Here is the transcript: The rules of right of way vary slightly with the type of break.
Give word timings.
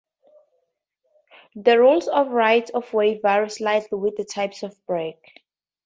The 1.53 1.77
rules 1.77 2.07
of 2.07 2.29
right 2.29 2.67
of 2.71 2.91
way 2.91 3.19
vary 3.19 3.51
slightly 3.51 3.99
with 3.99 4.15
the 4.17 4.25
type 4.25 4.63
of 4.63 4.75
break. 4.87 5.19